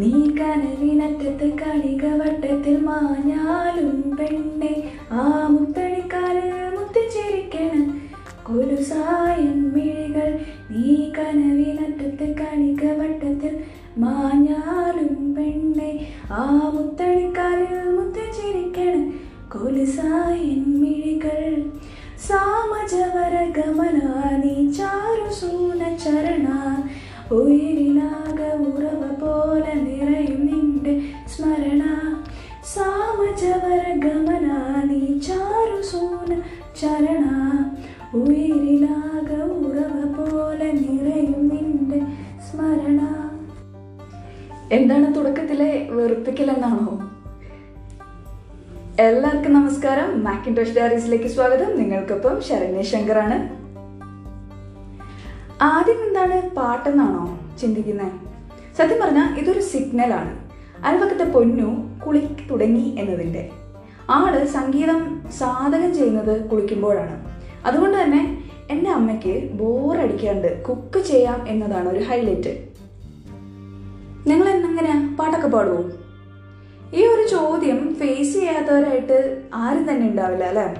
നീ 0.00 0.10
കനവിനറ്റത്ത് 0.36 1.46
കണിക 1.60 2.04
വട്ടത്തിൽ 2.20 2.76
മാഞ്ഞാലും 2.86 3.96
പെണ്ണെ 4.18 4.70
ആ 5.12 5.24
മുത്തണിക്കാൽ 5.54 6.36
മുത്തിച്ചിരിക്കണം. 6.76 7.84
കൊലുസായൻ 8.46 9.58
മിഴികൾ 9.74 10.30
നീ 10.70 10.94
കനവിനറ്റത്ത് 11.18 12.28
കണിക 12.40 12.84
വട്ടത്തിൽ 13.00 13.54
മാഞ്ഞാലും 14.04 15.12
പെണ്ണെ 15.36 15.90
ആ 16.40 16.46
മുത്തണിക്കാൽ 16.76 17.60
മുത്തിച്ചിരിക്കണം. 17.98 19.04
കൊലുസായൻ 19.54 20.64
മിഴികൾ 20.80 21.40
സാമജവര 22.28 23.34
ഗമന 23.58 23.98
നീ 24.42 24.56
ചാരു 24.78 25.28
സൂന 25.40 25.82
ചരണ 26.04 26.48
ഉയിരിലാക 27.32 28.40
ഉറവ 28.66 29.02
പോലെ 29.52 29.74
നിറയും 29.74 30.46
നിന്റെ 30.46 31.00
സ്മരണ. 31.28 31.82
സാമജവര 32.74 33.98
ഗമന 33.98 34.46
നീ 34.84 35.18
ചാരു 35.18 35.82
സൂന 35.82 36.40
ചരണ. 36.80 37.26
ഉയരിലാക 38.14 39.30
ഉറവ 39.42 40.14
പോലെ 40.18 40.72
നിറയും 40.72 41.48
നിന്റെ 41.48 42.00
സ്മരണ. 42.50 43.00
എന്താണ് 44.72 45.14
തുടക്കത്തിലെ 45.14 45.88
വെറുപ്പിക്കൽ 45.90 46.50
എന്നാണോ 46.50 47.10
എല്ലാവർക്കും 49.02 49.52
നമസ്കാരം. 49.52 50.24
മാക്കിൻടോഷ് 50.24 50.76
ഡയറീസിലേക്ക് 50.76 51.28
സ്വാഗതം. 51.28 51.78
നിങ്ങൾക്കൊപ്പം 51.78 52.42
ശരണ്യ 52.42 52.82
ശങ്കറാണ്. 52.82 53.38
ആദ്യം 55.62 56.06
എന്താണ് 56.08 56.50
പാട്ടെന്നാണോ 56.50 57.38
ചിന്തിക്കുന്നത് 57.60 58.31
സത്യം 58.78 59.00
പറഞ്ഞാൽ 59.02 59.38
ഇതൊരു 59.38 59.60
സിഗ്നലാണ്. 59.60 60.42
അയൽവക്കത്തെ 60.84 61.24
പൊന്നു 61.24 61.98
കുളി 62.06 62.28
തുടങ്ങി 62.50 62.96
എന്നതിന്റെ 62.98 63.50
ആൾ 64.10 64.44
സംഗീതം 64.44 65.22
സാധകം 65.38 65.94
ചെയ്യുന്നത് 65.94 66.50
കുളിക്കുമ്പോഴാണ്. 66.50 67.28
അതുകൊണ്ട് 67.66 68.02
തന്നെ 68.02 68.42
എന്റെ 68.70 68.90
അമ്മയ്ക്ക് 68.90 69.52
ബോറടിക്കാണ്ട് 69.52 70.62
കുക്ക് 70.62 71.00
ചെയ്യാം 71.00 71.48
എന്നതാണ് 71.48 71.88
ഒരു 71.88 72.04
ഹൈലൈറ്റ്. 72.04 72.68
നിങ്ങൾ 74.26 74.48
എന്നെങ്ങനെയാ 74.48 75.16
പാട്ടൊക്കെ 75.20 75.48
പാടുമോ 75.48 75.90
ഈ 76.94 77.06
ഒരു 77.06 77.28
ചോദ്യം 77.28 77.94
ഫേസ് 77.94 78.32
ചെയ്യാത്തവരായിട്ട് 78.32 79.42
ആരും 79.54 79.90
തന്നെ 79.90 80.06
ഉണ്ടാവില്ല 80.06 80.44
അല്ലേ? 80.44 80.74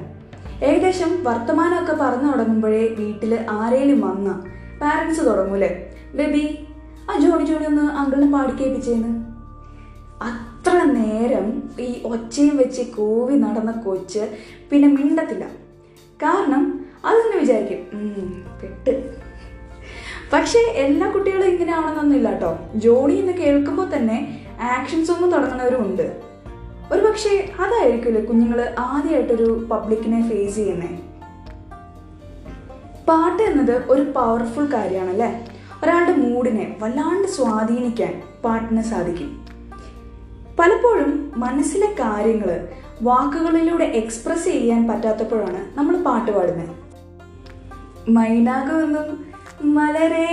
ഏകദേശം 0.66 1.24
വർത്തമാനമൊക്കെ 1.24 1.92
പറഞ്ഞു 1.92 2.32
തുടങ്ങുമ്പോഴേ 2.32 2.88
വീട്ടിൽ 2.88 3.46
ആരേലും 3.50 4.00
വന്ന 4.00 4.44
പാരൻസ് 4.82 5.20
തുടങ്ങൂലേ? 5.20 5.86
ബേബി 6.14 6.61
ആ 7.10 7.18
ജോണി 7.18 7.44
ജോണി 7.44 7.64
ഒന്ന് 7.64 7.84
അങ്കിളിനെ 7.92 8.28
പാടി 8.32 8.52
കേൾപ്പിച്ചേന്ന്. 8.52 9.10
അത്ര 10.22 10.74
നേരം 10.98 11.46
ഈ 11.80 12.02
ഒച്ചയും 12.04 12.56
വെച്ച് 12.56 12.82
കൂവി 12.82 13.34
നടന്ന 13.34 13.72
കൊച്ച് 13.72 14.22
പിന്നെ 14.70 14.88
മിണ്ടത്തില്ല. 14.88 15.44
കാരണം 16.22 16.62
അത് 17.04 17.16
തന്നെ 17.16 17.38
വിചാരിക്കും 17.38 17.80
പെട്ട്. 18.62 18.92
പക്ഷേ 20.32 20.58
എല്ലാ 20.58 21.06
കുട്ടികളും 21.10 21.46
ഇങ്ങനെ 21.46 21.72
ആവണമെന്നൊന്നുമില്ല 21.72 22.30
കേട്ടോ. 22.32 22.58
ജോണി 22.74 23.14
എന്ന് 23.14 23.32
കേൾക്കുമ്പോൾ 23.32 23.96
തന്നെ 23.96 24.18
ആക്ഷൻസ് 24.60 25.10
ഒന്നും 25.10 25.30
തുടങ്ങുന്നവരും 25.30 25.82
ഉണ്ട് 25.86 26.06
ഒരു 26.92 27.00
പക്ഷേ 27.02 27.48
അതായിരിക്കുമല്ലേ 27.60 28.22
കുഞ്ഞുങ്ങൾ 28.22 28.74
ആദ്യമായിട്ടൊരു 28.78 29.66
പബ്ലിക്കിനെ 29.70 30.28
ഫേസ് 30.28 30.56
ചെയ്യുന്നത് 30.56 30.98
പാട്ട് 33.08 33.42
എന്നത് 33.42 33.84
ഒരു 33.88 34.02
പവർഫുൾ 34.16 34.64
കാര്യമാണല്ലേ 34.74 35.30
ഒരാളുടെ 35.84 36.12
മൂഡിനെ 36.12 36.76
വല്ലാണ്ട് 36.82 37.28
സ്വാധീനിക്കാൻ 37.28 38.22
പാട്ടിന് 38.44 38.82
സാധിക്കും. 38.82 39.46
പലപ്പോഴും 40.58 41.32
മനസ്സിലെ 41.36 41.86
കാര്യങ്ങൾ 41.86 42.68
വാക്കുകളിലൂടെ 43.02 43.84
എക്സ്പ്രസ് 43.84 44.44
ചെയ്യാൻ 44.44 44.88
പറ്റാത്തപ്പോഴാണ് 44.88 45.78
നമ്മൾ 45.78 45.96
പാട്ട് 46.02 46.30
പാടുന്നത് 46.30 46.70
മൈനാകുമെന്നും 48.08 49.32
മലരേ 49.74 50.26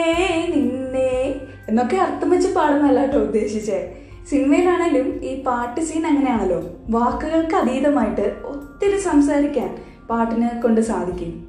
നിന്നെ 0.56 1.42
എന്നൊക്കെ 1.70 1.98
അർത്ഥം 1.98 2.30
വെച്ച് 2.30 2.48
പാടുന്നല്ല 2.48 3.02
കേട്ടോ 3.02 3.18
ഉദ്ദേശിച്ചേ. 3.18 3.96
സിനിമയിലാണെങ്കിലും 4.30 5.24
ഈ 5.24 5.44
പാട്ട് 5.44 5.82
സീൻ 5.82 6.08
അങ്ങനെയാണല്ലോ. 6.08 6.62
വാക്കുകൾക്ക് 6.90 7.56
അതീതമായിട്ട് 7.56 8.42
ഒത്തിരി 8.46 8.98
സംസാരിക്കാൻ 8.98 9.78
പാട്ടിനെ 10.10 10.62
കൊണ്ട് 10.62 10.82
സാധിക്കും. 10.82 11.49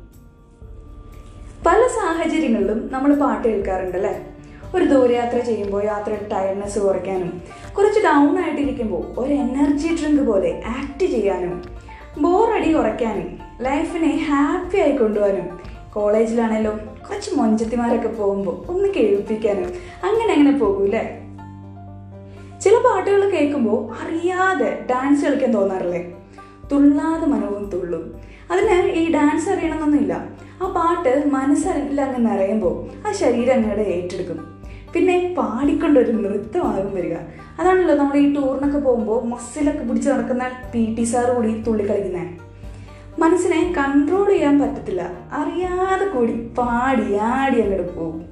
സാഹചര്യങ്ങളിലും 2.20 2.88
നമ്മൾ 2.92 3.14
പാട്ട് 3.14 3.48
കേൾക്കാറുണ്ട് 3.48 3.96
അല്ലേ 3.96 4.14
ഒരു 4.74 4.84
ദൂരയാത്ര 4.84 5.38
ചെയ്യുമ്പോൾ 5.38 5.84
യാത്രയുടെ 5.84 6.28
ടയർനെസ് 6.32 6.78
കുറയ്ക്കാനും 6.78 7.30
കുറച്ച് 7.72 8.00
ഡൗൺ 8.00 8.38
ആയിട്ടിരിക്കുമ്പോൾ 8.38 9.20
ഒരു 9.20 9.32
എനർജി 9.34 9.88
ഡ്രിങ്ക് 9.94 10.26
പോലെ 10.26 10.62
ആക്ട് 10.68 11.06
ചെയ്യാനും 11.06 11.54
ബോറടി 12.18 12.74
കുറയ്ക്കാനും 12.74 13.28
ലൈഫിനെ 13.60 14.16
ഹാപ്പി 14.28 14.78
ആയി 14.78 14.92
കൊണ്ടുപോകാനും 14.92 15.46
കോളേജിലാണേലും 15.90 16.76
കുറച്ച് 17.08 17.30
മൊഞ്ചത്തിമാരൊക്കെ 17.36 18.08
പോകുമ്പോൾ 18.08 18.64
ഒന്ന് 18.68 18.88
കേൾപ്പിക്കാനും 18.88 19.70
അങ്ങനെ 20.04 20.32
അങ്ങനെ 20.32 20.58
പോകൂലേ 20.58 21.02
ചില 22.62 22.74
പാട്ടുകൾ 22.84 23.30
കേൾക്കുമ്പോൾ 23.30 23.80
അറിയാതെ 24.02 24.86
ഡാൻസ് 24.90 25.24
കളിക്കാൻ 25.24 25.54
തോന്നാറില്ലേ? 25.54 26.02
തുള്ളാതെ 26.72 27.26
മനവും 27.26 27.70
തുള്ളും. 27.74 28.04
അതിന് 28.50 28.90
ഈ 28.90 29.12
ഡാൻസ് 29.12 29.50
അറിയണമെന്നൊന്നുമില്ല 29.50 30.28
ആ 30.62 30.66
പാട്ട് 30.76 31.28
മനസ്സറിയില്ല 31.30 32.00
അങ്ങ് 32.00 32.30
നിറയുമ്പോൾ 32.30 32.74
ആ 33.08 33.12
ശരീരം 33.12 33.54
അങ്ങോട്ട് 33.54 33.82
ഏറ്റെടുക്കും. 33.82 34.60
പിന്നെ 34.94 35.34
പാടിക്കൊണ്ടൊരു 35.38 36.12
നൃത്തമാകും 36.12 36.94
വരിക. 36.94 37.16
അതാണല്ലോ 37.58 37.94
നമ്മൾ 37.94 38.16
ഈ 38.16 38.34
ടൂറിനൊക്കെ 38.34 38.78
പോകുമ്പോൾ 38.78 39.24
മസിലൊക്കെ 39.24 39.84
പിടിച്ച് 39.84 40.08
നടക്കുന്ന 40.10 40.44
പി 40.74 40.94
ടി 40.98 41.04
സാർ 41.04 41.30
കൂടി 41.30 41.62
തുള്ളി 41.62 41.84
മനസ്സിനെ 43.18 43.74
കൺട്രോൾ 43.78 44.28
ചെയ്യാൻ 44.30 44.60
പറ്റത്തില്ല. 44.60 45.02
അറിയാതെ 45.32 46.06
കൂടി 46.06 46.32
പാടി 46.58 47.14
ആടി 47.14 47.60
അങ്ങോട്ട് 47.60 47.96
പോകും. 47.96 48.24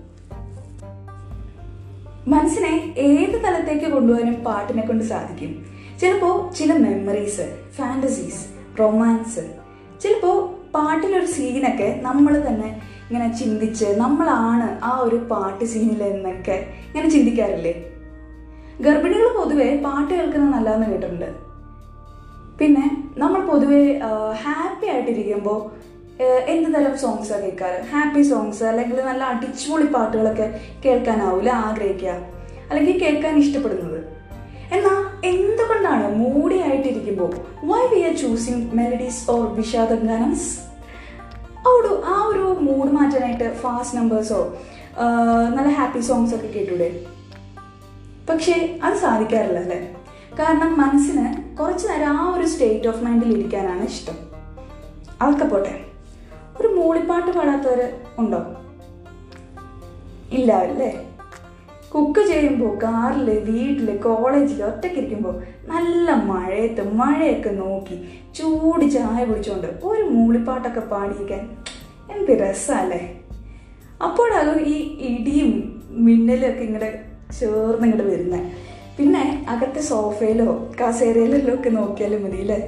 മനസ്സിനെ 2.29 2.95
ഏത് 2.99 3.37
തലത്തേക്ക് 3.45 3.93
കൊണ്ടുപോകാനും 3.93 4.35
പാട്ടിനെ 4.35 4.83
കൊണ്ട് 4.83 5.05
സാധിക്കും. 5.05 5.78
ചിലപ്പോൾ 6.01 6.35
ചില 6.59 6.71
മെമ്മറീസ് 6.85 7.47
ഫാന്റസീസ് 7.77 8.43
റൊമാൻസ് 8.81 9.45
ചിലപ്പോൾ 10.03 10.37
പാട്ടിലൊരു 10.75 11.29
സീനൊക്കെ 11.37 11.89
നമ്മൾ 12.07 12.33
തന്നെ 12.47 12.69
ഇങ്ങനെ 13.07 13.29
ചിന്തിച്ച് 13.41 13.89
നമ്മളാണ് 14.03 14.69
ആ 14.89 14.91
ഒരു 15.07 15.19
പാട്ട് 15.31 15.65
സീനിൽ 15.73 16.03
എന്നൊക്കെ 16.13 16.57
ഇങ്ങനെ 16.89 17.09
ചിന്തിക്കാറില്ലേ? 17.15 17.75
ഗർഭിണികൾ 18.87 19.29
പൊതുവെ 19.39 19.69
പാട്ട് 19.87 20.11
കേൾക്കുന്നത് 20.15 20.55
നല്ലതെന്ന് 20.57 20.89
കേട്ടിട്ടുണ്ട്. 20.91 21.31
പിന്നെ 22.61 22.87
നമ്മൾ 23.23 23.41
പൊതുവെ 23.51 23.83
ഹാപ്പി 24.45 24.87
ആയിട്ടിരിക്കുമ്പോൾ 24.93 25.59
എന്ത് 26.53 26.69
തരം 26.75 26.95
സോങ്സാണ് 27.03 27.45
കേൾക്കാറ്? 27.47 27.81
ഹാപ്പി 27.93 28.23
സോങ്സ് 28.31 28.65
അല്ലെങ്കിൽ 28.71 28.99
നല്ല 29.11 29.25
അടിച്ചുപൊളി 29.33 29.89
പാട്ടുകളൊക്കെ 29.97 30.47
കേൾക്കാനാവില്ല 30.85 31.51
ആഗ്രഹിക്കുക. 31.67 32.15
അല്ലെങ്കിൽ 32.69 32.97
കേൾക്കാൻ 33.03 33.35
ഇഷ്ടപ്പെടുന്നത്? 33.43 33.98
മൂടി 36.17 36.61
ആയിട്ടിരിക്കുമ്പോൾ 36.61 37.31
why 37.65 37.83
we 37.87 38.01
are 38.03 38.17
choosing 38.17 38.77
melodies 38.77 39.31
or 39.31 39.55
വിഷാദ 39.55 39.95
ഗാനംസ് 39.95 40.61
അവിടെ 41.67 41.89
ആ 42.05 42.25
ഒരു 42.25 42.59
മൂഡ് 42.61 42.91
മാറ്റാനായിട്ട് 42.93 43.55
ഫാസ്റ്റ് 43.55 43.97
നമ്പേഴ്സോ 43.99 44.57
നല്ല 45.57 45.69
ഹാപ്പി 45.69 46.01
സോങ്സ് 46.01 46.35
ഒക്കെ 46.35 46.47
കേട്ടൂടെ? 46.47 47.05
പക്ഷേ 48.31 48.79
അത് 48.85 48.95
സാധിക്കാറില്ല 48.95 49.59
അല്ലേ? 49.59 49.95
കാരണം 50.39 50.81
മനസ്സിന് 50.81 51.57
കുറച്ച് 51.59 51.89
നേരം 51.89 52.19
ആ 52.19 52.35
ഒരു 52.37 52.47
സ്റ്റേറ്റ് 52.47 52.89
ഓഫ് 52.89 53.05
മൈൻഡിൽ 53.05 53.39
ഇരിക്കാനാണ് 53.39 53.85
ഇഷ്ടം. 53.85 54.17
അതൊക്കെ 55.23 55.45
പോട്ടെ. 55.45 55.85
ഒരു 56.61 56.69
മൂളിപ്പാട്ട് 56.69 57.31
പാടാത്തവർ 57.31 57.93
ഉണ്ടോ? 58.19 58.41
ഇല്ല 60.33 60.53
അല്ലേ? 60.53 61.08
കുക്ക് 61.93 62.23
ചെയ്യുമ്പോൾ 62.29 62.73
കാറിൽ 62.83 63.29
വീട്ടിൽ 63.45 63.87
കോളേജിൽ 63.97 64.59
ഒറ്റയ്ക്ക് 64.63 64.99
ഇരിക്കുമ്പോൾ 64.99 65.35
നല്ല 65.67 66.11
മഴയത്ത് 66.25 66.83
മഴയൊക്കെ 66.95 67.51
നോക്കി 67.51 67.97
ചൂട് 68.35 68.85
ചായ 68.91 69.21
കുടിച്ചുകൊണ്ട് 69.25 69.69
ഒരു 69.85 70.03
മൂളിപ്പാട്ടൊക്കെ 70.11 70.83
പാടിയിരിക്കാൻ 70.91 71.43
എന്ത് 72.11 72.33
രസമല്ലേ 72.43 73.01
അപ്പോഴാകും 74.01 74.59
ഈ 74.67 74.77
ഇടിയും 75.09 75.53
മിന്നലും 75.99 76.49
ഒക്കെ 76.49 76.65
ഇങ്ങോട്ട് 76.65 76.91
ചേർന്ന് 77.35 77.87
ഇങ്ങോട്ട് 77.87 78.07
വരുന്നത് 78.11 78.45
പിന്നെ 78.99 79.25
അകത്തെ 79.49 79.83
സോഫയിലോ 79.85 80.51
കസേരയിലോ 80.81 81.55
ഒക്കെ 81.55 81.71
നോക്കിയാലും 81.71 82.23
മതി 82.25 82.39
അല്ലേ 82.41 82.59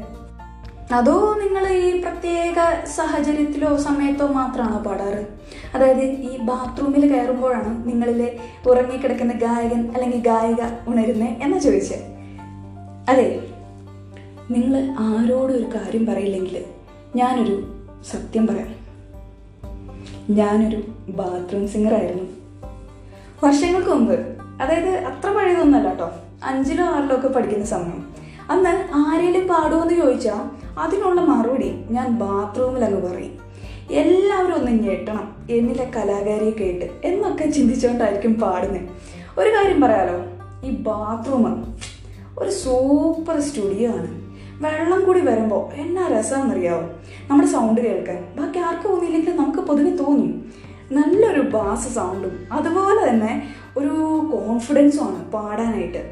അതോ 0.92 1.36
നിങ്ങൾ 1.42 1.68
ഈ 1.68 2.02
പ്രത്യേക 2.02 2.84
സാഹചര്യത്തിലോ 2.84 3.76
സമയത്തോ 3.76 4.26
മാത്രമാണോ 4.26 4.78
പാടാറ്? 4.78 5.26
അതായത് 5.74 6.00
ഈ 6.00 6.38
ബാത്റൂമിൽ 6.38 7.12
കയറുമ്പോഴാണ് 7.12 7.88
നിങ്ങളിലെ 7.88 8.38
ഉറങ്ങിക്കിടക്കുന്ന 8.66 9.32
ഗായകൻ 9.32 9.90
അല്ലെങ്കിൽ 9.94 10.22
ഗായിക 10.22 10.88
ഉണരുന്നത് 10.88 11.28
എന്ന് 11.28 11.58
ചോദിച്ചത് 11.60 11.98
അതെ 13.08 13.46
നിങ്ങൾ 14.50 14.96
ആരോടും 14.98 15.56
ഒരു 15.56 15.64
കാര്യം 15.74 16.06
പറയില്ലെങ്കിൽ 16.06 16.64
ഞാനൊരു 17.16 17.72
സത്യം 18.10 18.46
പറയാം. 18.46 18.80
ഞാനൊരു 20.30 20.82
ബാത്റൂം 21.08 21.68
സിംഗർ 21.68 21.94
ആയിരുന്നു. 21.94 22.24
വർഷങ്ങൾക്ക് 23.44 23.88
മുമ്പ് 23.88 24.14
അതായത് 24.62 24.88
അത്ര 24.88 25.30
പഴയതൊന്നല്ല 25.30 25.88
കേട്ടോ. 25.88 26.12
അഞ്ചിലോ 26.44 26.84
ആറിലോ 26.84 27.16
ഒക്കെ 27.16 27.28
പഠിക്കുന്ന 27.28 27.64
സമയം. 27.64 28.09
അന്ന് 28.50 28.72
ആരേലും 28.94 29.48
പാടുമെന്ന് 29.48 29.94
ചോദിച്ചാൽ 29.94 30.42
അതിനുള്ള 30.78 31.20
മറുപടി 31.20 31.70
ഞാൻ 31.90 32.06
ബാത്റൂമിൽ 32.18 32.84
അങ്ങ് 32.84 33.00
പറയും. 33.08 33.34
എല്ലാവരും 33.90 34.54
ഒന്ന് 34.54 34.70
ഞെട്ടണം 34.70 35.26
എന്നിലെ 35.50 35.90
കലാകാരിയെ 35.96 36.50
കേട്ട് 36.50 36.86
എന്നൊക്കെ 37.04 37.46
ചിന്തിച്ചുകൊണ്ടായിരിക്കും 37.46 38.34
പാടുന്നത് 38.40 38.88
ഒരു 39.38 39.50
കാര്യം 39.54 39.80
പറയാലോ 39.80 40.18
ഈ 40.64 40.70
ബാത്റൂം 40.70 41.44
ഒരു 42.38 42.50
സൂപ്പർ 42.50 43.40
സ്റ്റുഡിയോ 43.40 43.90
ആണ്. 43.90 44.10
വെള്ളം 44.62 45.04
കൂടി 45.04 45.20
വരുമ്പോൾ 45.20 45.74
എന്നാ 45.74 46.08
രസമെന്നറിയാവോ 46.08 46.82
നമ്മുടെ 47.30 47.48
സൗണ്ട് 47.48 47.80
കേൾക്കാൻ. 47.80 48.18
ബാക്കി 48.38 48.58
ആർക്കും 48.58 48.90
തോന്നിയില്ലെങ്കിൽ 48.90 49.36
നമുക്ക് 49.36 49.58
പൊതുവെ 49.58 49.90
തോന്നും. 49.90 50.52
നല്ലൊരു 50.92 51.40
ബാസ് 51.40 51.94
സൗണ്ടും 51.94 52.46
അതുപോലെ 52.52 53.08
തന്നെ 53.08 53.32
ഒരു 53.76 53.92
കോൺഫിഡൻസും 54.32 55.04
ആണ് 55.06 55.20
പാടാനായിട്ട്. 55.32 56.02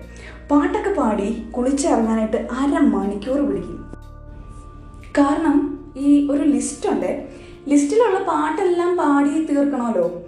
പാട്ടൊക്കെ 0.50 0.90
പാടി 0.90 1.44
കുളിച്ചിറങ്ങാനായിട്ട് 1.56 2.36
അരമണിക്കൂർ 2.36 3.40
പിടിക്കും. 3.48 3.78
കാരണം 5.18 5.78
ഈ 5.96 6.28
ഒരു 6.30 6.42
ലിസ്റ്റുണ്ട്. 6.42 7.28
ലിസ്റ്റിലുള്ള 7.68 8.18
പാട്ടെല്ലാം 8.18 8.96
പാടി 8.96 9.44
തീർക്കണമല്ലോ. 9.44 10.22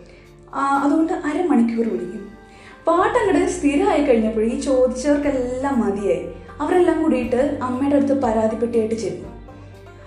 അതുകൊണ്ട് 0.54 1.12
അരമണിക്കൂർ 1.12 1.88
പിടിക്കും. 1.88 2.28
പാട്ടങ്ങോട്ട് 2.86 3.50
സ്ഥിരമായി 3.50 4.04
കഴിഞ്ഞപ്പോൾ 4.04 4.44
ഈ 4.44 4.60
ചോദിച്ചവർക്കെല്ലാം 4.60 5.80
മതിയായി. 5.80 6.28
അവരെല്ലാം 6.60 7.02
കൂടിയിട്ട് 7.02 7.58
അമ്മയുടെ 7.62 7.96
അടുത്ത് 7.96 8.22
പരാതിപ്പെട്ടിയായിട്ട് 8.22 8.94
ചെല്ലും. 8.94 9.39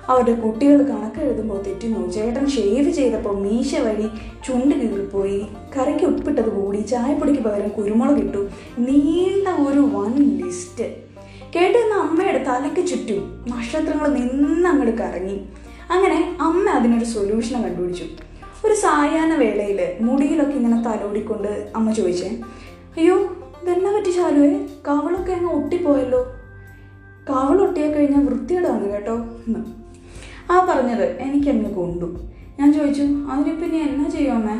അവരുടെ 0.07 0.33
കുട്ടികൾ 0.33 0.81
കണക്ക് 0.81 1.21
എഴുതുമ്പോൾ 1.21 1.61
തെറ്റുന്നു. 1.63 2.11
ചേട്ടൻ 2.11 2.47
ഷേവ് 2.49 2.91
ചെയ്തപ്പോൾ 2.91 3.39
മീശ 3.39 3.75
വഴി 3.75 4.07
ചുണ്ട് 4.47 4.75
കീറിപ്പോയി. 4.75 5.47
കറിക്ക് 5.77 6.05
ഉപ്പിട്ടത് 6.05 6.61
കൂടി. 6.61 6.77
ചായപ്പൊടിക്ക് 6.77 7.39
പകരം 7.39 7.69
കുരുമുളക് 7.69 8.17
ഇട്ടു. 8.17 8.47
നീണ്ട 8.79 9.69
ഒരു 9.69 9.79
വൺ 9.79 10.13
ലിസ്റ്റ്. 10.17 10.83
കേട്ടിരുന്ന 11.55 11.93
അമ്മയുടെ 11.93 12.43
തലയ്ക്ക് 12.43 12.87
ചുറ്റും 12.87 13.45
നക്ഷത്രങ്ങൾ 13.49 14.07
നിന്നങ്ങോട്ട് 14.07 14.97
കറങ്ങി. 14.97 15.41
അങ്ങനെ 15.91 16.37
അമ്മ 16.41 16.69
അതിനൊരു 16.69 17.05
സൊല്യൂഷൻ 17.05 17.63
കണ്ടുപിടിച്ചു. 17.63 18.03
ഒരു 18.67 18.73
സായാഹ്ന 18.73 19.35
വേളയിൽ 19.35 19.93
മുടിയിലൊക്കെ 20.01 20.51
ഇങ്ങനെ 20.51 20.81
തലോടിക്കൊണ്ട് 20.81 21.71
അമ്മ 21.75 21.91
ചോദിച്ചേ 21.91 22.37
അയ്യോ 22.97 23.15
ഇതെന്നെ 23.63 23.95
പറ്റി 23.95 24.11
ശാലുവേ 24.11 24.67
കവളൊക്കെ 24.87 25.33
അങ്ങ് 25.33 25.53
ഒട്ടിപ്പോയല്ലോ. 25.53 26.33
കവളൊട്ടിയാൽ 27.29 27.91
കഴിഞ്ഞാൽ 27.91 28.25
വൃത്തികേടാണ് 28.25 28.91
കേട്ടോ. 28.91 29.15
എന്ന്. 29.15 29.82
ആ 30.51 30.65
പറഞ്ഞത് 30.69 31.21
എനിക്കങ്ങ് 31.21 31.73
കൊണ്ടു. 31.73 32.05
ഞാൻ 32.59 32.73
ചോദിച്ചു 32.73 33.01
അതിനിപ്പം 33.01 33.65
ഇനി 33.65 33.77
എന്നാ 33.77 34.09
ചെയ്യുമേ 34.09 34.57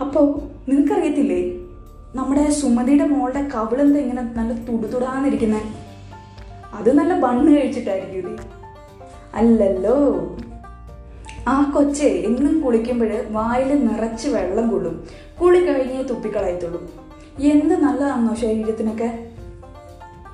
അപ്പോൾ 0.00 0.40
നിനക്കറിയത്തില്ലേ 0.70 1.40
നമ്മുടെ 2.16 2.50
സുമതിയുടെ 2.50 3.06
മോളുടെ 3.06 3.48
കവിളെന്താ 3.54 4.00
ഇങ്ങനെ 4.00 4.22
നല്ല 4.22 4.52
തുടുതുടാന്നിരിക്കുന്നത് 4.52 5.62
അത് 6.74 6.92
നല്ല 6.92 7.20
ബണ്ണ് 7.20 7.52
കഴിച്ചിട്ടായിരിക്കും 7.52 8.36
അല്ലല്ലോ. 9.34 9.96
ആ 11.48 11.70
കൊച്ചെ 11.74 12.04
എന്നും 12.04 12.60
കുളിക്കുമ്പോൾ 12.60 13.10
വായിൽ 13.30 13.84
നിറച്ച് 13.84 14.28
വെള്ളം 14.28 14.70
കൊള്ളും. 14.70 15.04
കുളി 15.40 15.60
കഴിഞ്ഞേ 15.66 16.02
തുപ്പിക്കളയത്തുള്ളൂ. 16.02 16.80
എന്ത് 17.40 17.74
നല്ലതാണോ 17.74 18.34
ശരീരത്തിനൊക്കെ? 18.34 19.28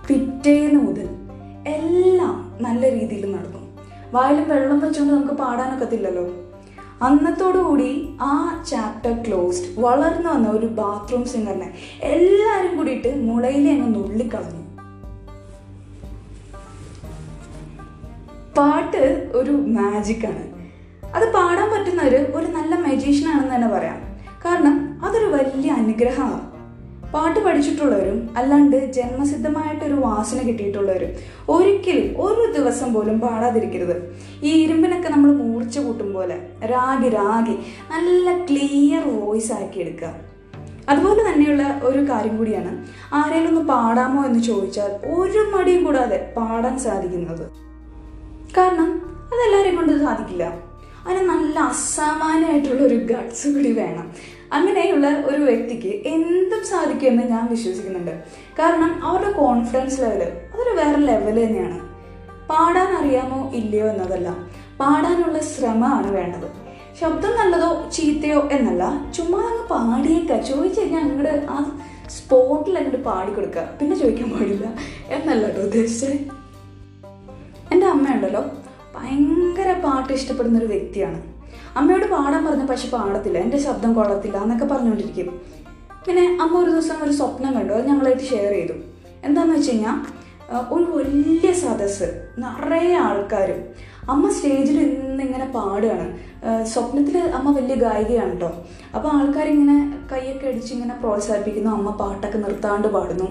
പിറ്റേന്ന് 0.09 0.81
മുതൽ 0.81 1.09
എല്ലാം 1.67 2.57
നല്ല 2.61 2.91
രീതിയിൽ 2.91 3.37
നടന്നു 3.37 3.60
വായിലും 4.13 4.49
വെള്ളം 4.49 4.81
വെച്ചുകൊണ്ട് 4.81 5.15
നമുക്ക് 5.15 5.35
പാടാനൊക്കത്തില്ലല്ലോ. 5.35 6.25
അന്നത്തോടുകൂടി 7.03 8.15
ആ 8.21 8.63
ചാപ്റ്റർ 8.71 9.23
ക്ലോസ്ഡ് 9.23 9.81
വളർന്നു 9.81 10.31
വന്ന 10.31 10.49
ഒരു 10.49 10.67
ബാത്റൂം 10.67 11.25
സിംഗറിനെ 11.25 11.75
എല്ലാവരും 12.01 12.77
കൂടിയിട്ട് 12.77 13.23
മുളയിലെ 13.29 13.73
അങ്ങ് 13.73 13.95
നുള്ളിക്കളഞ്ഞു. 13.95 14.63
പാട്ട് 18.59 19.31
ഒരു 19.35 19.51
മാജിക്കാണ് 19.51 20.45
അത് 21.15 21.33
പാടാൻ 21.33 21.71
പറ്റുന്നവർ 21.71 22.15
ഒരു 22.35 22.47
നല്ല 22.47 22.75
മെജീഷ്യൻ 22.75 23.31
ആണെന്ന് 23.31 23.55
തന്നെ 23.55 23.69
പറയാം. 23.69 24.01
കാരണം 24.45 25.01
അതൊരു 25.05 25.27
വലിയ 25.27 25.71
അനുഗ്രഹമാണ്. 25.71 26.50
പാട്ട് 27.15 27.41
പഠിച്ചിട്ടുള്ളവരും 27.45 28.19
അല്ലാണ്ട് 28.37 28.77
ജന്മസിദ്ധമായിട്ടൊരു 28.97 29.97
വാസന 30.07 30.39
കിട്ടിയിട്ടുള്ളവരും 30.49 31.13
ഒരിക്കലും 31.55 32.09
ഒരു 32.25 32.45
ദിവസം 32.57 32.89
പോലും 32.95 33.17
പാടാതിരിക്കരുത്. 33.21 33.97
ഈ 34.43 34.53
ഇരുമ്പിനൊക്കെ 34.65 35.09
നമ്മൾ 35.09 35.31
മൂർച്ച 35.43 35.79
കൂട്ടും 35.79 36.11
പോലെ 36.15 36.37
രാഗി 36.73 37.09
രാഗി 37.09 37.57
നല്ല 37.93 38.37
ക്ലിയർ 38.45 39.05
വോയിസ് 39.21 39.53
ആക്കി 39.53 39.81
എടുക്കുക. 39.81 40.13
അതുപോലെ 40.89 41.23
തന്നെയുള്ള 41.27 41.81
ഒരു 41.83 42.01
കാര്യം 42.11 42.37
കൂടിയാണ് 42.37 42.73
ആരെങ്കിലും 43.19 43.51
ഒന്ന് 43.53 43.65
പാടാമോ 43.73 44.21
എന്ന് 44.25 44.41
ചോദിച്ചാൽ 44.43 44.91
ഒരു 45.17 45.43
മടിയും 45.53 45.85
കൂടാതെ 45.85 46.19
പാടാൻ 46.37 46.79
സാധിക്കുന്നത്. 46.79 47.45
കാരണം 48.57 48.91
അതെല്ലാവരെയും 49.33 49.77
കൊണ്ട് 49.77 49.93
സാധിക്കില്ല. 50.05 50.45
അതിന് 51.05 51.23
നല്ല 51.29 51.59
അസാമാന്യമായിട്ടുള്ള 51.73 52.83
ഒരു 52.87 52.99
ഗട്ട്സ് 53.11 53.49
കൂടി 53.49 53.73
വേണം. 53.73 54.07
അങ്ങനെയുള്ള 54.53 55.23
ഒരു 55.27 55.43
വ്യക്തിക്ക് 55.43 56.09
എന്തും 56.09 56.67
സാധിക്കുമെന്ന് 56.67 57.23
ഞാൻ 57.23 57.51
വിശ്വസിക്കുന്നുണ്ട്. 57.51 58.11
കാരണം 58.59 59.05
അവരുടെ 59.05 59.33
കോൺഫിഡൻസ് 59.33 60.01
ലെവൽ 60.01 60.23
അതൊരു 60.55 60.77
വേറെ 60.77 61.01
ലെവൽ 61.01 61.47
തന്നെയാണ്. 61.47 61.81
പാടാൻ 62.49 62.93
അറിയാമോ 62.93 63.51
ഇല്ലയോ 63.55 63.87
എന്നതല്ല. 63.87 64.29
പാടാനുള്ള 64.81 65.39
ശ്രമമാണ് 65.39 66.17
വേണ്ടത്. 66.17 66.71
ശബ്ദം 67.01 67.31
നല്ലതോ 67.31 67.91
ചീത്തയോ 67.93 68.49
എന്നല്ല. 68.53 69.13
ചുമ്മാ 69.13 69.39
അങ്ങ് 69.39 69.69
പാടിയേക്ക. 69.69 70.43
ചോദിച്ചു 70.43 70.81
കഴിഞ്ഞാൽ 70.81 71.01
അങ്ങോട്ട് 71.01 71.47
ആ 71.51 71.81
സ്പോട്ടിൽ 72.09 72.79
അങ്ങോട്ട് 72.79 73.05
പാടിക്കൊടുക്കുക 73.05 73.69
പിന്നെ 73.81 73.97
ചോദിക്കാൻ 73.97 74.31
പാടില്ല. 74.31 74.75
എന്നല്ല 75.15 75.47
കേട്ടോ 75.47 75.61
ഉദ്ദേശിച്ചത്. 75.61 76.13
എന്റെ 77.73 77.87
അമ്മയുണ്ടല്ലോ. 77.87 78.45
ഭയങ്കര 78.97 79.73
പാട്ട് 79.73 80.13
ഇഷ്ടപ്പെടുന്ന 80.13 80.59
ഒരു 80.59 80.67
വ്യക്തിയാണ്. 80.67 81.40
അമ്മയോട് 81.77 82.07
പാടാൻ 82.11 82.45
പറഞ്ഞ 82.47 82.67
പക്ഷെ 82.67 82.89
പാടത്തില്ല. 82.89 83.39
എന്റെ 83.39 83.59
ശബ്ദം 83.59 83.95
കൊള്ളത്തില്ല 83.95 84.37
എന്നൊക്കെ 84.37 84.65
പറഞ്ഞുകൊണ്ടിരിക്കും. 84.65 85.41
പിന്നെ 86.07 86.39
അമ്മ 86.41 86.59
ഒരു 86.59 86.71
ദിവസം 86.71 86.95
ഒരു 87.03 87.11
സ്വപ്നം 87.11 87.55
കണ്ടു. 87.55 87.73
അത് 87.73 87.89
ഞങ്ങളായിട്ട് 87.89 88.23
ഷെയർ 88.23 88.53
ചെയ്തു. 88.53 88.73
എന്താണെന്ന് 89.25 89.57
വെച്ച് 89.57 89.71
കഴിഞ്ഞാൽ 89.71 90.21
ഒരു 90.75 90.83
വലിയ 90.83 91.53
സദസ്സ്. 91.53 92.09
നിറയെ 92.39 92.95
ആൾക്കാരും. 92.95 93.61
അമ്മ 94.11 94.31
സ്റ്റേജിൽ 94.31 95.01
നിന്ന് 95.01 95.23
ഇങ്ങനെ 95.23 95.47
പാടുകയാണ്. 95.55 96.19
സ്വപ്നത്തിൽ 96.65 97.19
അമ്മ 97.35 97.51
വലിയ 97.51 97.75
ഗായികയാണ് 97.75 98.33
കേട്ടോ 98.33 98.51
അപ്പോൾ 98.95 99.09
ആൾക്കാരിങ്ങനെ 99.09 99.75
കൈയൊക്കെ 100.13 100.49
അടിച്ച് 100.49 100.75
ഇങ്ങനെ 100.75 100.95
പ്രോത്സാഹിപ്പിക്കുന്നു 100.95 101.71
അമ്മ 101.71 101.91
പാട്ടൊക്കെ 101.91 102.39
നിർത്താണ്ട് 102.39 102.89
പാടുന്നു. 102.89 103.27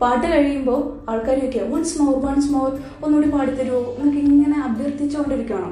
പാട്ട് 0.00 0.26
കഴിയുമ്പോൾ 0.26 0.78
ആൾക്കാർ 1.08 1.40
ചോദിക്കുക 1.40 1.62
വൺസ് 1.72 2.02
മോർ 2.02 2.14
വൺസ് 2.26 2.52
മോർ 2.52 2.68
ഒന്നുകൂടി 3.02 3.30
പാടിത്തരുമോ 3.30 3.94
എന്നൊക്കെ 3.98 4.20
ഇങ്ങനെ 4.26 4.60
അഭ്യർത്ഥിച്ചുകൊണ്ടിരിക്കുകയാണ് 4.64 5.70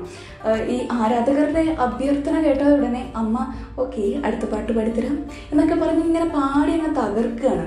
ഈ 0.71 0.89
ആരാധകരുടെ 0.93 1.77
അഭ്യർത്ഥന 1.79 2.43
കേട്ട 2.43 2.63
ഉടനെ 2.69 3.13
അമ്മ 3.17 3.37
ഓക്കെ 3.79 4.21
അടുത്ത 4.25 4.45
പാട്ട് 4.45 4.73
പാടിത്തരാം 4.73 5.17
എന്നൊക്കെ 5.53 5.75
പറഞ്ഞ് 5.75 6.05
ഇങ്ങനെ 6.05 6.25
പാടി 6.29 6.73
അങ്ങ് 6.73 6.97
തകർക്കുകയാണ് 7.01 7.67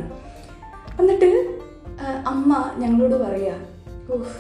എന്നിട്ട് 0.99 1.29
അമ്മ 2.27 2.49
ഞങ്ങളോട് 2.77 3.15
പറയാ 3.23 3.55
ഓഹ് 4.09 4.33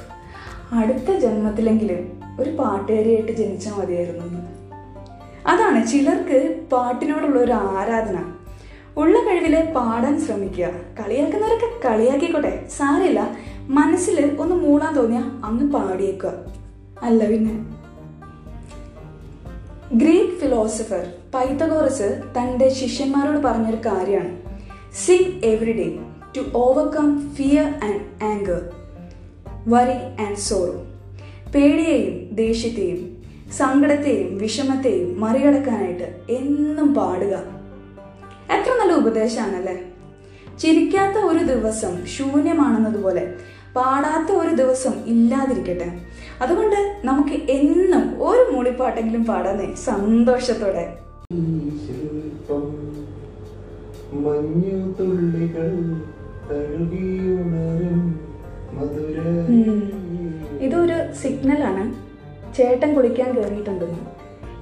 അടുത്ത 0.75 1.11
ജന്മത്തിലെങ്കിലും 1.17 2.03
ഒരു 2.39 2.49
പാട്ടുകാരിയായിട്ട് 2.49 3.31
ജനിച്ചാൽ 3.31 3.73
മതിയായിരുന്നു 3.79 4.25
എന്ന്." 4.25 4.43
അതാണ് 5.47 5.87
ചിലർക്ക് 5.87 6.61
പാട്ടിനോടുള്ള 6.71 7.39
ഒരു 7.39 7.51
ആരാധന. 7.51 8.33
ഉള്ള 8.97 9.19
കഴിവിൽ 9.19 9.73
പാടാൻ 9.75 10.21
ശ്രമിക്കുക. 10.21 10.65
കളിയാക്കുന്നവരൊക്കെ 10.99 11.87
കളിയാക്കിക്കോട്ടെ. 11.87 12.67
സാരില്ല 12.77 13.37
മനസ്സിൽ 13.59 14.37
ഒന്ന് 14.39 14.55
മൂളാൻ 14.55 14.95
തോന്നിയാൽ 14.95 15.23
അങ്ങ് 15.23 15.71
പാടിയേക്കുക. 15.71 16.33
അല്ല 17.03 17.27
പിന്നെ. 17.27 17.73
ഗ്രീക്ക് 19.93 20.39
ഫിലോസഫർ 20.39 21.11
പൈത്തഗോറസ് 21.35 22.21
തന്റെ 22.37 22.69
ശിഷ്യന്മാരോട് 22.69 23.37
പറഞ്ഞൊരു 23.37 23.75
കാര്യമാണ്. 23.75 24.41
Sing 25.05 25.43
every 25.43 25.71
day 25.71 25.99
to 26.37 26.57
overcome 26.57 27.35
fear 27.35 27.65
and 27.65 28.23
anger 28.23 28.69
worry 29.67 30.23
and 30.23 30.37
sorrow 30.37 30.85
പേടിയെയും 31.55 32.35
ദേഷ്യത്തെയും 32.35 33.12
സങ്കടത്തെയും 33.57 34.37
വിഷമത്തെയും 34.37 35.09
മറികടക്കാനായിട്ട് 35.21 36.07
എന്നും 36.29 36.93
പാടുക. 36.93 37.33
എത്ര 38.55 38.71
നല്ല 38.79 38.93
ഉപദേശമാണല്ലേ 38.93 39.75
ചിരിക്കാത്ത 40.59 41.17
ഒരു 41.17 41.41
ദിവസം 41.51 41.93
ശൂന്യമാണെന്നതുപോലെ 42.05 43.23
പാടാത്ത 43.75 44.31
ഒരു 44.37 44.55
ദിവസം 44.55 44.93
ഇല്ലാതിരിക്കട്ടെ. 45.13 45.87
അതുകൊണ്ട് 46.41 46.79
നമുക്ക് 47.05 47.35
എന്നും 47.51 48.05
ഒരു 48.27 48.43
മൂളിപ്പാട്ടെങ്കിലും 48.51 49.25
പാടാനേ 49.25 49.67
സന്തോഷത്തോടെ. 49.85 50.85
മഞ്ഞു 54.23 54.77
തുള്ളികൾ. 54.99 55.69
ഇതൊരു 60.65 60.97
സിഗ്നലാണ്. 61.21 62.02
ചേട്ടൻ 62.57 62.95
കുളിക്കാൻ 62.95 63.29
കയറിയിട്ടുണ്ടെന്ന് 63.37 64.01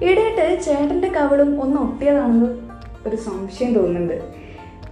ഇടയിട്ട് 0.04 0.62
ചേട്ടന്റെ 0.62 1.08
കവളും 1.08 1.62
ഒന്ന് 1.62 1.76
ഒട്ടിയതാണെന്ന് 1.80 2.48
ഒരു 3.08 3.16
സംശയം 3.16 3.74
തോന്നുന്നുണ്ട്. 3.74 4.42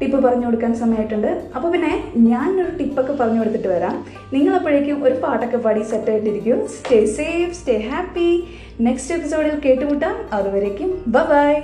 ടിപ്പ് 0.00 0.18
പറഞ്ഞു 0.24 0.46
കൊടുക്കാൻ 0.46 0.74
സമയമായിട്ടുണ്ട്. 0.74 1.50
അപ്പോൾ 1.56 1.70
പിന്നെ 1.72 2.04
ഞാനൊരു 2.16 2.76
ടിപ്പൊക്കെ 2.76 3.12
പറഞ്ഞു 3.12 3.38
കൊടുത്തിട്ട് 3.38 3.68
വരാം. 3.68 4.06
നിങ്ങൾ 4.32 4.54
അപ്പോഴേക്കും 4.54 5.04
ഒരു 5.04 5.14
പാട്ടൊക്കെ 5.14 5.56
പാടി 5.56 5.82
സെറ്റ് 5.82 6.10
ആയിട്ടിരിക്കും. 6.10 6.68
Stay 6.68 7.04
safe 7.04 7.54
stay 7.54 7.76
happy 7.90 8.44
next 8.80 9.14
എപ്പിസോഡിൽ 9.14 9.60
കേട്ടുമുട്ടാം. 9.64 10.16
അതുവരേക്കും 10.32 11.04
ബൈ 11.06 11.62